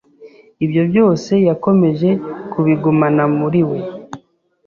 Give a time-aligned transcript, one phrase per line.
[0.65, 2.09] Ibyo byose yakomeje
[2.51, 3.79] kubigumana muri we,